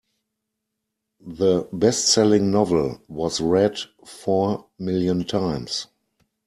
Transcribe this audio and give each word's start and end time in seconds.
The 1.23 1.65
bestselling 1.65 2.45
novel 2.49 3.03
was 3.07 3.39
read 3.39 3.77
four 4.03 4.65
million 4.79 5.25
times. 5.25 5.85